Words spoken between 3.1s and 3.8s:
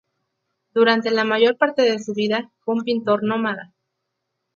nómada.